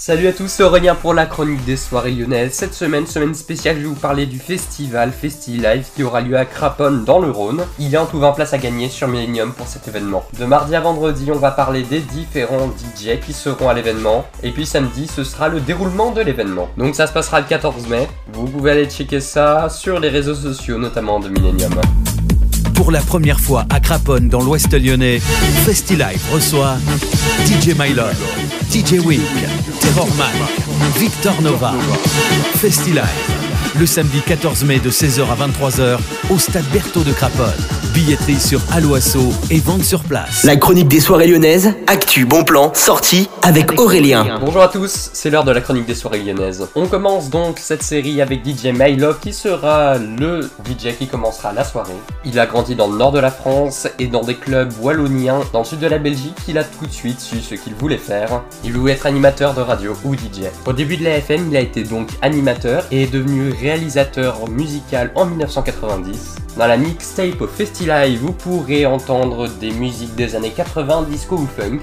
Salut 0.00 0.28
à 0.28 0.32
tous, 0.32 0.60
Aurélien 0.60 0.94
pour 0.94 1.12
la 1.12 1.26
chronique 1.26 1.64
des 1.64 1.76
soirées 1.76 2.12
lyonnaises. 2.12 2.52
Cette 2.52 2.72
semaine, 2.72 3.04
semaine 3.04 3.34
spéciale, 3.34 3.78
je 3.78 3.80
vais 3.80 3.88
vous 3.88 3.96
parler 3.96 4.26
du 4.26 4.38
festival 4.38 5.10
FestiLive 5.10 5.88
qui 5.92 6.04
aura 6.04 6.20
lieu 6.20 6.36
à 6.36 6.44
Craponne 6.44 7.04
dans 7.04 7.18
le 7.18 7.32
Rhône. 7.32 7.64
Il 7.80 7.88
y 7.88 7.96
a 7.96 8.02
en 8.04 8.06
tout 8.06 8.20
20 8.20 8.30
places 8.30 8.52
à 8.52 8.58
gagner 8.58 8.88
sur 8.90 9.08
Millennium 9.08 9.52
pour 9.52 9.66
cet 9.66 9.88
événement. 9.88 10.24
De 10.38 10.44
mardi 10.44 10.76
à 10.76 10.80
vendredi, 10.80 11.32
on 11.32 11.38
va 11.38 11.50
parler 11.50 11.82
des 11.82 11.98
différents 11.98 12.68
DJ 12.68 13.18
qui 13.18 13.32
seront 13.32 13.68
à 13.68 13.74
l'événement. 13.74 14.24
Et 14.44 14.52
puis 14.52 14.66
samedi, 14.66 15.08
ce 15.08 15.24
sera 15.24 15.48
le 15.48 15.58
déroulement 15.58 16.12
de 16.12 16.20
l'événement. 16.20 16.68
Donc 16.76 16.94
ça 16.94 17.08
se 17.08 17.12
passera 17.12 17.40
le 17.40 17.46
14 17.48 17.88
mai. 17.88 18.06
Vous 18.32 18.46
pouvez 18.46 18.70
aller 18.70 18.86
checker 18.86 19.20
ça 19.20 19.68
sur 19.68 19.98
les 19.98 20.10
réseaux 20.10 20.36
sociaux, 20.36 20.78
notamment 20.78 21.18
de 21.18 21.28
Millennium. 21.28 21.74
Pour 22.78 22.92
la 22.92 23.00
première 23.00 23.40
fois 23.40 23.66
à 23.70 23.80
Craponne 23.80 24.28
dans 24.28 24.40
l'ouest 24.40 24.72
lyonnais, 24.72 25.18
FestiLive 25.18 26.20
reçoit 26.32 26.76
DJ 27.44 27.76
Mylord, 27.76 28.14
DJ 28.70 29.04
Week, 29.04 29.20
Terrorman, 29.80 30.30
Victor 30.96 31.42
Nova. 31.42 31.74
FestiLive, 32.54 33.02
le 33.78 33.86
samedi 33.86 34.20
14 34.26 34.64
mai 34.64 34.80
de 34.80 34.90
16h 34.90 35.22
à 35.22 35.46
23h 35.46 35.98
au 36.30 36.38
stade 36.38 36.64
Berthaud 36.72 37.04
de 37.04 37.12
Craponne. 37.12 37.52
Billetterie 37.94 38.38
sur 38.38 38.60
Aloasso 38.72 39.32
et 39.50 39.58
vente 39.58 39.82
sur 39.82 40.02
place. 40.02 40.44
La 40.44 40.56
chronique 40.56 40.88
des 40.88 41.00
soirées 41.00 41.26
lyonnaises, 41.26 41.74
actu, 41.86 42.26
bon 42.26 42.44
plan, 42.44 42.72
sortie 42.74 43.28
avec 43.42 43.78
Aurélien. 43.80 44.38
Bonjour 44.40 44.62
à 44.62 44.68
tous, 44.68 45.10
c'est 45.12 45.30
l'heure 45.30 45.44
de 45.44 45.52
la 45.52 45.60
chronique 45.60 45.86
des 45.86 45.94
soirées 45.94 46.22
lyonnaises. 46.22 46.66
On 46.74 46.86
commence 46.86 47.30
donc 47.30 47.58
cette 47.58 47.82
série 47.82 48.20
avec 48.20 48.44
DJ 48.44 48.66
Mylove 48.66 49.18
qui 49.20 49.32
sera 49.32 49.96
le 49.98 50.48
DJ 50.64 50.96
qui 50.98 51.06
commencera 51.06 51.52
la 51.52 51.64
soirée. 51.64 51.92
Il 52.24 52.38
a 52.38 52.46
grandi 52.46 52.74
dans 52.74 52.88
le 52.88 52.96
nord 52.96 53.12
de 53.12 53.20
la 53.20 53.30
France 53.30 53.88
et 53.98 54.06
dans 54.06 54.22
des 54.22 54.36
clubs 54.36 54.72
walloniens 54.80 55.40
dans 55.52 55.60
le 55.60 55.64
sud 55.64 55.78
de 55.78 55.86
la 55.86 55.98
Belgique. 55.98 56.36
Il 56.46 56.58
a 56.58 56.64
tout 56.64 56.86
de 56.86 56.92
suite 56.92 57.20
su 57.20 57.40
ce 57.40 57.54
qu'il 57.54 57.74
voulait 57.74 57.96
faire. 57.96 58.42
Il 58.64 58.72
voulait 58.74 58.92
être 58.92 59.06
animateur 59.06 59.54
de 59.54 59.60
radio 59.60 59.96
ou 60.04 60.14
DJ. 60.14 60.50
Au 60.66 60.72
début 60.72 60.96
de 60.96 61.04
la 61.04 61.16
FM, 61.16 61.48
il 61.50 61.56
a 61.56 61.60
été 61.60 61.84
donc 61.84 62.10
animateur 62.22 62.84
et 62.90 63.04
est 63.04 63.12
devenu 63.12 63.50
réalisateur 63.68 64.48
musical 64.48 65.10
en 65.14 65.26
1990. 65.26 66.36
Dans 66.56 66.66
la 66.66 66.78
mixtape 66.78 67.46
FestiLive, 67.46 68.18
vous 68.18 68.32
pourrez 68.32 68.86
entendre 68.86 69.46
des 69.46 69.72
musiques 69.72 70.14
des 70.14 70.34
années 70.34 70.52
80, 70.52 71.02
disco 71.10 71.36
ou 71.36 71.46
funk. 71.46 71.80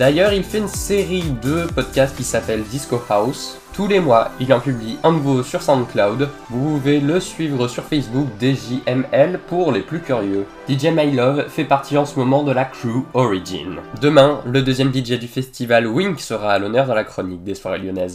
D'ailleurs, 0.00 0.32
il 0.32 0.42
fait 0.42 0.58
une 0.58 0.68
série 0.68 1.30
de 1.42 1.66
podcasts 1.66 2.16
qui 2.16 2.24
s'appelle 2.24 2.64
Disco 2.64 3.00
House. 3.08 3.58
Tous 3.72 3.86
les 3.86 4.00
mois, 4.00 4.32
il 4.40 4.52
en 4.52 4.58
publie 4.58 4.98
un 5.04 5.12
nouveau 5.12 5.44
sur 5.44 5.62
SoundCloud. 5.62 6.28
Vous 6.50 6.78
pouvez 6.78 6.98
le 6.98 7.20
suivre 7.20 7.68
sur 7.68 7.84
Facebook 7.84 8.26
DJML 8.40 9.38
pour 9.46 9.70
les 9.70 9.82
plus 9.82 10.00
curieux. 10.00 10.44
DJ 10.68 10.86
My 10.86 11.12
Love 11.12 11.48
fait 11.48 11.64
partie 11.64 11.96
en 11.96 12.04
ce 12.04 12.18
moment 12.18 12.42
de 12.42 12.50
la 12.50 12.64
crew 12.64 13.04
Origin. 13.14 13.76
Demain, 14.00 14.40
le 14.44 14.62
deuxième 14.62 14.92
DJ 14.92 15.20
du 15.20 15.28
festival 15.28 15.86
Wink 15.86 16.18
sera 16.18 16.50
à 16.50 16.58
l'honneur 16.58 16.88
dans 16.88 16.94
la 16.94 17.04
chronique 17.04 17.44
des 17.44 17.54
soirées 17.54 17.78
lyonnaises. 17.78 18.14